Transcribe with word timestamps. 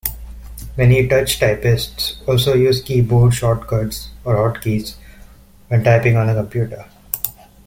Many 0.79 1.07
touch 1.07 1.37
typists 1.39 2.19
also 2.27 2.55
use 2.55 2.81
keyboard 2.81 3.35
shortcuts 3.35 4.09
or 4.25 4.33
hotkeys 4.35 4.95
when 5.67 5.83
typing 5.83 6.17
on 6.17 6.27
a 6.27 6.33
computer. 6.33 6.89